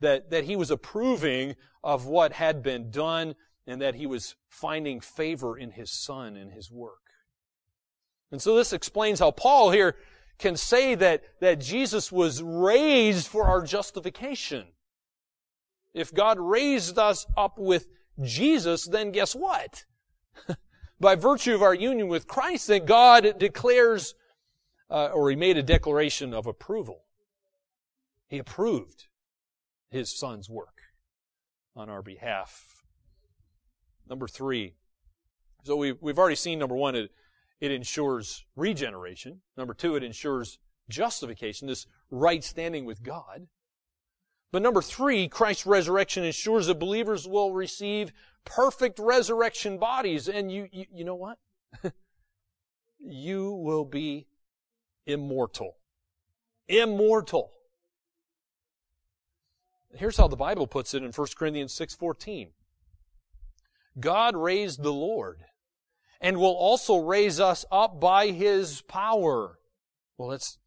[0.00, 3.34] that, that he was approving of what had been done
[3.66, 6.98] and that he was finding favor in his son and his work.
[8.32, 9.96] And so this explains how Paul here
[10.40, 14.66] can say that, that Jesus was raised for our justification.
[15.94, 17.88] If God raised us up with
[18.22, 19.84] Jesus, then guess what?
[21.00, 24.14] By virtue of our union with Christ, then God declares,
[24.90, 27.04] uh, or he made a declaration of approval.
[28.28, 29.08] He approved
[29.90, 30.80] his son's work
[31.76, 32.82] on our behalf.
[34.08, 34.74] Number three.
[35.64, 37.10] So we, we've already seen number one, it,
[37.60, 39.40] it ensures regeneration.
[39.56, 43.46] Number two, it ensures justification, this right standing with God.
[44.52, 48.12] But number three, Christ's resurrection ensures that believers will receive
[48.44, 50.28] perfect resurrection bodies.
[50.28, 51.38] And you, you, you know what?
[52.98, 54.26] you will be
[55.06, 55.76] immortal.
[56.68, 57.52] Immortal.
[59.94, 62.50] Here's how the Bible puts it in 1 Corinthians 6:14.
[63.98, 65.44] God raised the Lord
[66.20, 69.58] and will also raise us up by his power.
[70.18, 70.58] Well, that's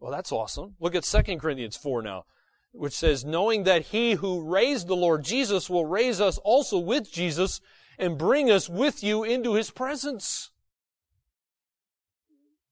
[0.00, 0.74] well, that's awesome.
[0.78, 2.24] Look at 2 Corinthians 4 now,
[2.72, 7.10] which says, knowing that he who raised the Lord Jesus will raise us also with
[7.10, 7.60] Jesus
[7.98, 10.50] and bring us with you into his presence.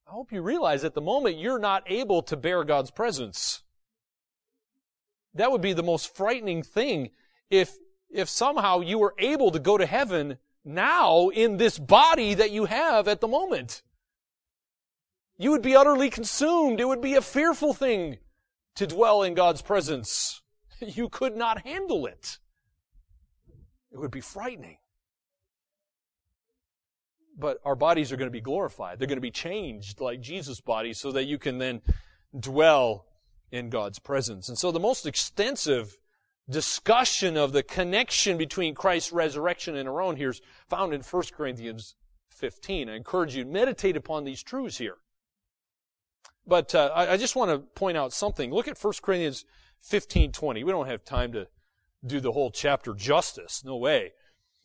[0.06, 3.62] I hope you realize at the moment you're not able to bear God's presence.
[5.32, 7.10] That would be the most frightening thing
[7.50, 7.74] if,
[8.10, 12.64] if somehow you were able to go to heaven now in this body that you
[12.64, 13.82] have at the moment.
[15.36, 16.80] You would be utterly consumed.
[16.80, 18.18] It would be a fearful thing
[18.76, 20.40] to dwell in God's presence.
[20.80, 22.38] You could not handle it.
[23.92, 24.78] It would be frightening.
[27.38, 28.98] But our bodies are going to be glorified.
[28.98, 31.80] They're going to be changed like Jesus' body so that you can then
[32.38, 33.06] dwell
[33.52, 34.48] in God's presence.
[34.48, 35.96] And so the most extensive
[36.48, 41.22] discussion of the connection between Christ's resurrection and our own here is found in 1
[41.34, 41.94] Corinthians
[42.30, 42.88] 15.
[42.88, 44.96] I encourage you to meditate upon these truths here.
[46.46, 48.52] But uh, I, I, just want to point out something.
[48.52, 49.46] Look at 1 Corinthians
[49.88, 50.64] 15:20.
[50.64, 51.48] We don't have time to
[52.04, 53.64] do the whole chapter justice.
[53.64, 54.12] No way.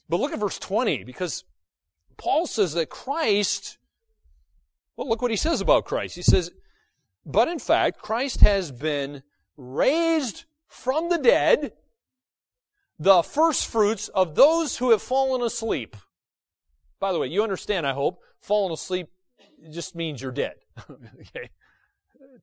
[0.10, 1.46] But look at verse 20 because
[2.18, 3.78] Paul says that Christ
[4.98, 6.16] well look what he says about Christ.
[6.16, 6.52] He says
[7.26, 9.24] but in fact, Christ has been
[9.56, 11.74] raised from the dead,
[12.98, 15.98] the first fruits of those who have fallen asleep.
[17.00, 19.08] By the way, you understand, I hope, fallen asleep
[19.72, 20.56] just means you're dead.
[20.90, 21.50] okay.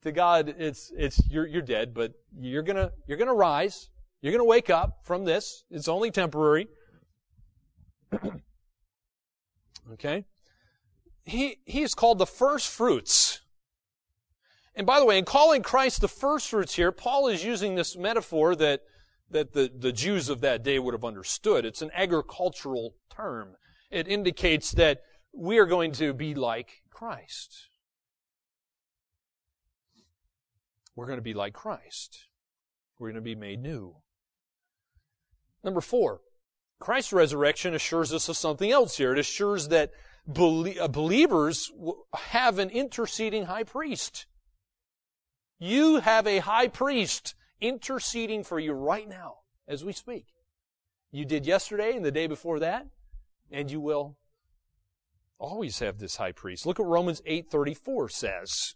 [0.03, 3.89] To God, it's, it's, you're, you're dead, but you're gonna, you're gonna rise.
[4.21, 5.65] You're gonna wake up from this.
[5.71, 6.69] It's only temporary.
[9.93, 10.25] okay.
[11.25, 13.41] He, he is called the first fruits.
[14.77, 17.97] And by the way, in calling Christ the first fruits here, Paul is using this
[17.97, 18.83] metaphor that,
[19.31, 21.65] that the, the Jews of that day would have understood.
[21.65, 23.57] It's an agricultural term.
[23.91, 25.01] It indicates that
[25.33, 27.69] we are going to be like Christ.
[30.95, 32.27] We're going to be like Christ.
[32.99, 33.97] We're going to be made new.
[35.65, 36.21] Number four,
[36.79, 39.13] Christ's resurrection assures us of something else here.
[39.13, 39.93] It assures that
[40.29, 41.73] uh, believers
[42.15, 44.27] have an interceding high priest.
[45.59, 50.27] You have a high priest interceding for you right now as we speak.
[51.11, 52.87] You did yesterday and the day before that,
[53.51, 54.17] and you will
[55.39, 56.67] always have this high priest.
[56.67, 58.75] Look at Romans 8:34 says.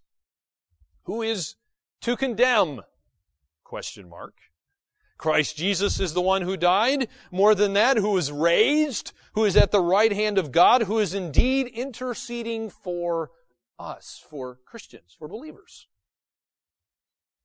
[1.04, 1.56] Who is
[2.02, 2.82] to condemn?
[3.64, 4.34] Question mark.
[5.18, 7.08] Christ Jesus is the one who died.
[7.30, 10.98] More than that, who is raised, who is at the right hand of God, who
[10.98, 13.30] is indeed interceding for
[13.78, 15.88] us, for Christians, for believers.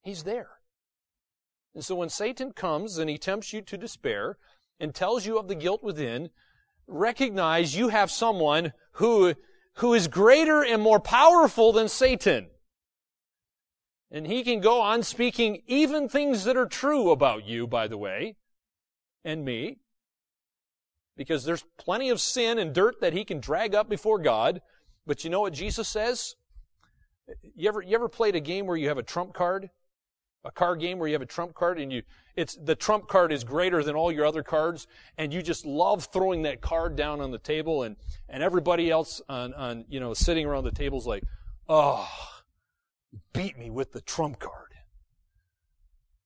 [0.06, 0.50] He's there.
[1.74, 4.38] And so when Satan comes and he tempts you to despair
[4.80, 6.30] and tells you of the guilt within,
[6.88, 9.34] recognize you have someone who,
[9.78, 12.48] who is greater and more powerful than Satan.
[14.12, 17.98] And he can go on speaking even things that are true about you, by the
[17.98, 18.36] way,
[19.26, 19.80] and me.
[21.18, 24.62] Because there's plenty of sin and dirt that he can drag up before God.
[25.08, 26.36] But you know what Jesus says?
[27.56, 29.72] You ever, you ever played a game where you have a trump card?
[30.46, 32.04] A card game where you have a trump card and you,
[32.36, 34.88] it's, the trump card is greater than all your other cards
[35.18, 37.96] and you just love throwing that card down on the table and,
[38.30, 41.24] and everybody else on, on, you know, sitting around the table is like,
[41.68, 42.08] oh,
[43.34, 44.72] beat me with the trump card.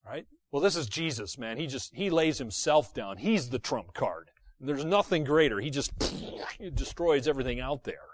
[0.06, 0.28] Right?
[0.52, 1.58] Well, this is Jesus, man.
[1.58, 3.18] He just, he lays himself down.
[3.18, 4.32] He's the trump card.
[4.60, 5.60] There's nothing greater.
[5.60, 5.92] He just
[6.60, 8.08] he destroys everything out there.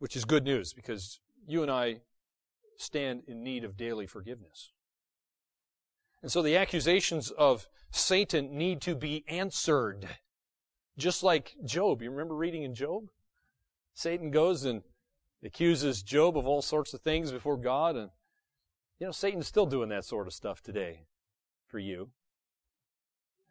[0.01, 1.97] Which is good news because you and I
[2.75, 4.71] stand in need of daily forgiveness.
[6.23, 10.07] And so the accusations of Satan need to be answered.
[10.97, 12.01] Just like Job.
[12.01, 13.09] You remember reading in Job?
[13.93, 14.81] Satan goes and
[15.43, 17.95] accuses Job of all sorts of things before God.
[17.95, 18.09] And,
[18.97, 21.05] you know, Satan's still doing that sort of stuff today
[21.67, 22.09] for you.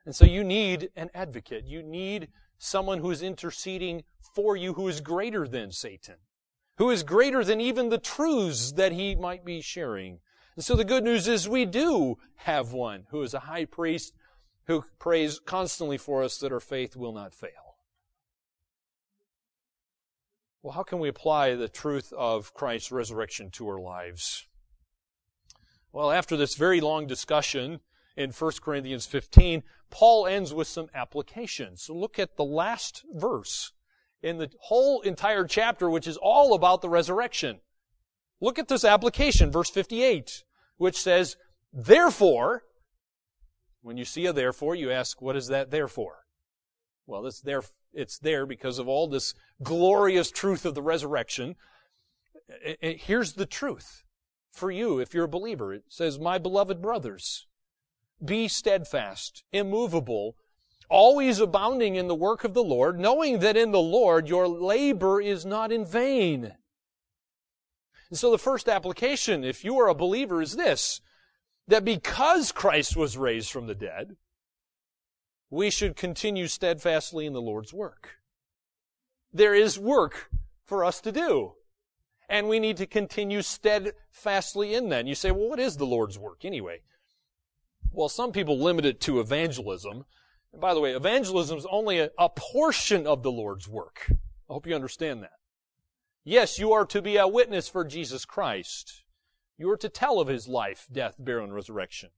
[0.05, 1.68] And so you need an advocate.
[1.68, 2.26] You need
[2.59, 4.03] someone who is interceding
[4.34, 6.16] for you who is greater than Satan
[6.81, 10.18] who is greater than even the truths that he might be sharing.
[10.57, 14.14] And so the good news is we do have one who is a high priest
[14.64, 17.76] who prays constantly for us that our faith will not fail.
[20.62, 24.47] Well, how can we apply the truth of Christ's resurrection to our lives?
[25.93, 27.81] Well, after this very long discussion
[28.16, 31.76] in 1 Corinthians 15, Paul ends with some application.
[31.76, 33.72] So look at the last verse
[34.23, 37.61] in the whole entire chapter, which is all about the resurrection.
[38.41, 40.45] Look at this application, verse 58,
[40.77, 41.37] which says,
[41.73, 42.62] Therefore,
[43.83, 46.25] when you see a therefore, you ask, what is that there for?
[47.07, 47.62] Well, it's there,
[47.93, 51.57] it's there because of all this glorious truth of the resurrection.
[52.81, 54.05] Here's the truth
[54.53, 55.73] for you if you're a believer.
[55.73, 57.47] It says, My beloved brothers,
[58.25, 60.37] be steadfast, immovable,
[60.91, 65.20] always abounding in the work of the Lord, knowing that in the Lord your labor
[65.20, 66.53] is not in vain.
[68.11, 71.01] And so the first application, if you are a believer, is this,
[71.68, 74.16] that because Christ was raised from the dead,
[75.49, 78.16] we should continue steadfastly in the Lord's work.
[79.32, 80.30] There is work
[80.64, 81.55] for us to do.
[82.28, 85.01] And we need to continue steadfastly in that.
[85.01, 86.80] And you say, well, what is the Lord's work anyway?
[87.93, 90.05] Well, some people limit it to evangelism.
[90.53, 94.07] And by the way, evangelism is only a, a portion of the Lord's work.
[94.11, 95.32] I hope you understand that.
[96.24, 99.05] Yes, you are to be a witness for Jesus Christ.
[99.57, 102.11] You are to tell of his life, death, burial, and resurrection.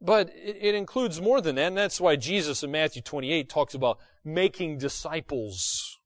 [0.00, 3.74] But it, it, includes more than that, and that's why Jesus in Matthew 28 talks
[3.74, 5.98] about making disciples.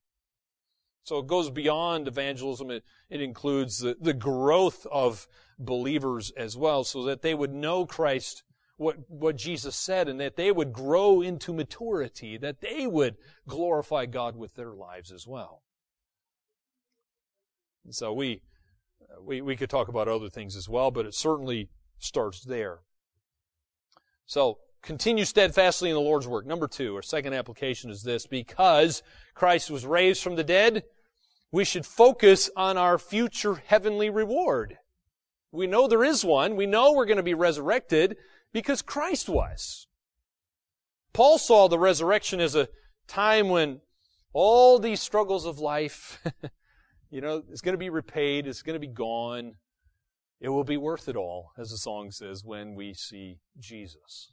[1.02, 2.70] So it goes beyond evangelism.
[2.70, 5.26] It, it includes the, the growth of
[5.58, 8.42] believers as well, so that they would know Christ
[8.76, 13.16] what, what Jesus said and that they would grow into maturity, that they would
[13.48, 15.62] glorify God with their lives as well.
[17.84, 18.42] And so we,
[19.20, 22.80] we, we could talk about other things as well, but it certainly starts there.
[24.26, 26.46] So, continue steadfastly in the Lord's work.
[26.46, 28.26] Number two, our second application is this.
[28.26, 29.02] Because
[29.34, 30.84] Christ was raised from the dead,
[31.52, 34.78] we should focus on our future heavenly reward.
[35.52, 36.56] We know there is one.
[36.56, 38.16] We know we're going to be resurrected.
[38.56, 39.86] Because Christ was.
[41.12, 42.70] Paul saw the resurrection as a
[43.06, 43.82] time when
[44.32, 46.24] all these struggles of life,
[47.10, 49.56] you know, is going to be repaid, it's going to be gone.
[50.40, 54.32] It will be worth it all, as the song says, when we see Jesus.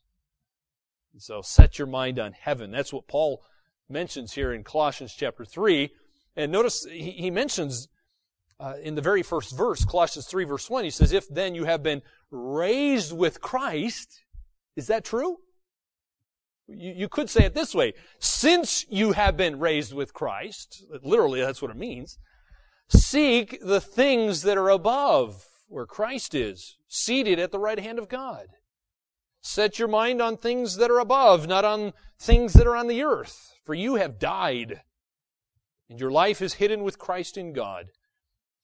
[1.17, 2.71] So set your mind on heaven.
[2.71, 3.43] That's what Paul
[3.89, 5.89] mentions here in Colossians chapter 3.
[6.38, 7.89] And notice he mentions
[8.60, 11.66] uh, in the very first verse, Colossians 3 verse 1, he says, If then you
[11.66, 12.01] have been
[12.32, 14.24] raised with Christ,
[14.76, 15.38] is that true?
[16.68, 17.93] You, you could say it this way.
[18.20, 22.18] Since you have been raised with Christ, literally that's what it means,
[22.89, 28.10] seek the things that are above, where Christ is, seated at the right hand of
[28.10, 28.47] God.
[29.41, 33.04] Set your mind on things that are above, not on things that are on the
[33.04, 34.82] earth, for you have died,
[35.89, 37.88] and your life is hidden with Christ in God.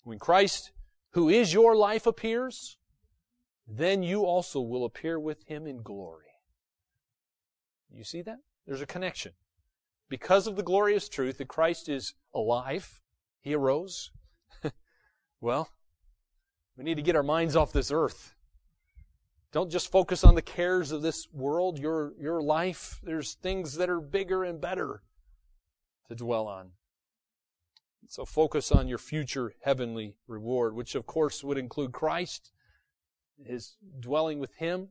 [0.09, 0.71] When Christ,
[1.11, 2.79] who is your life, appears,
[3.67, 6.31] then you also will appear with him in glory.
[7.93, 8.39] You see that?
[8.65, 9.33] There's a connection.
[10.09, 13.03] Because of the glorious truth that Christ is alive,
[13.39, 14.09] He arose.
[15.41, 15.69] well,
[16.75, 18.33] we need to get our minds off this earth.
[19.51, 22.99] Don't just focus on the cares of this world, your, your life.
[23.03, 25.03] There's things that are bigger and better
[26.07, 26.71] to dwell on.
[28.07, 32.51] So focus on your future heavenly reward, which of course would include Christ,
[33.43, 34.89] his dwelling with him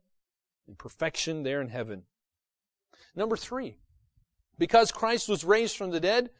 [0.68, 2.04] in perfection there in heaven.
[3.16, 3.78] Number three,
[4.58, 6.30] because Christ was raised from the dead,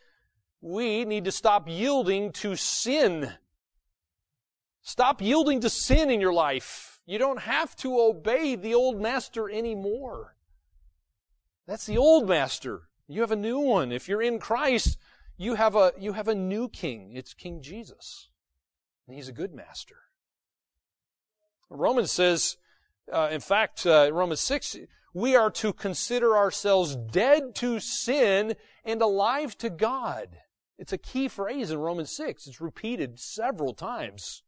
[0.61, 3.33] we need to stop yielding to sin.
[4.83, 7.01] Stop yielding to sin in your life.
[7.07, 10.37] You don't have to obey the old master anymore.
[11.67, 12.83] That's the old master.
[13.07, 13.93] You have a new one.
[13.93, 14.99] If you're in Christ,
[15.39, 17.13] you have a, you have a new king.
[17.15, 18.29] It's King Jesus.
[19.07, 19.97] And he's a good master.
[21.71, 22.57] Romans says,
[23.13, 24.77] uh, in fact, uh, Romans 6,
[25.15, 30.39] we are to consider ourselves dead to sin and alive to God.
[30.77, 32.47] It's a key phrase in Romans 6.
[32.47, 34.43] It's repeated several times.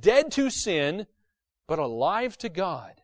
[0.00, 1.06] Dead to sin,
[1.66, 2.94] but alive to God.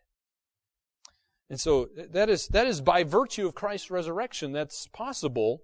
[1.50, 5.62] And so that is, that is by virtue of Christ's resurrection that's possible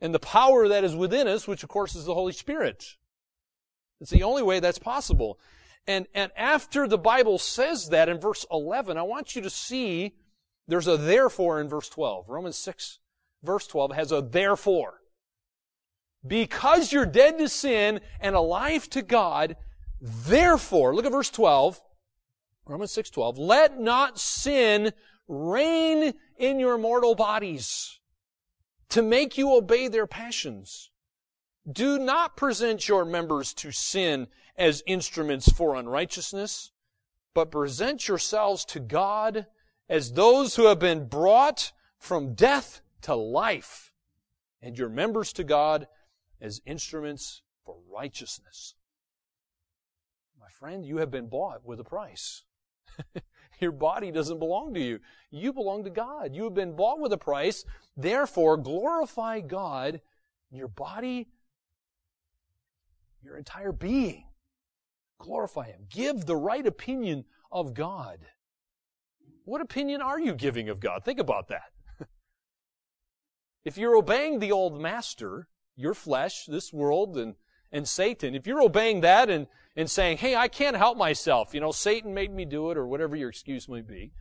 [0.00, 2.84] and the power that is within us, which of course is the Holy Spirit.
[4.00, 5.38] It's the only way that's possible.
[5.86, 10.14] And, and after the Bible says that in verse 11, I want you to see
[10.66, 12.28] there's a therefore in verse 12.
[12.28, 12.98] Romans 6
[13.44, 15.00] verse 12 has a therefore.
[16.26, 19.56] Because you're dead to sin and alive to God,
[20.00, 21.80] therefore, look at verse 12.
[22.66, 24.94] Romans 6:12, let not sin
[25.28, 28.00] reign in your mortal bodies
[28.90, 30.90] to make you obey their passions.
[31.70, 36.72] Do not present your members to sin as instruments for unrighteousness,
[37.34, 39.46] but present yourselves to God
[39.88, 43.92] as those who have been brought from death to life,
[44.62, 45.88] and your members to God
[46.40, 48.74] as instruments for righteousness.
[50.40, 52.44] My friend, you have been bought with a price.
[53.60, 55.00] Your body doesn't belong to you.
[55.30, 56.34] You belong to God.
[56.34, 57.64] You have been bought with a price.
[57.96, 60.00] Therefore, glorify God
[60.50, 61.28] your body,
[63.22, 64.24] your entire being.
[65.18, 65.86] Glorify Him.
[65.88, 68.18] Give the right opinion of God.
[69.44, 71.04] What opinion are you giving of God?
[71.04, 71.72] Think about that.
[73.64, 77.34] if you're obeying the old master, your flesh, this world, and,
[77.74, 81.52] and Satan, if you're obeying that and and saying, hey, I can't help myself.
[81.52, 84.12] You know, Satan made me do it or whatever your excuse may be.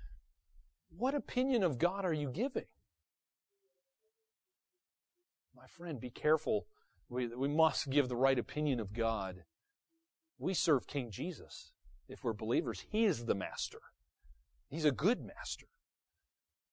[0.89, 2.65] What opinion of God are you giving?
[5.55, 6.65] My friend, be careful.
[7.09, 9.43] We, we must give the right opinion of God.
[10.39, 11.71] We serve King Jesus.
[12.07, 13.79] If we're believers, He is the master.
[14.69, 15.67] He's a good master.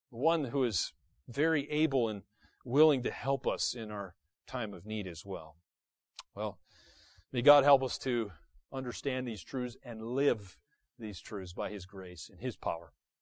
[0.09, 0.95] One who is
[1.29, 2.23] very able and
[2.65, 4.15] willing to help us in our
[4.47, 5.57] time of need as well.
[6.35, 6.59] Well,
[7.33, 8.33] may God help us to
[8.73, 10.59] understand these truths and live
[10.99, 12.93] these truths by His grace and His power.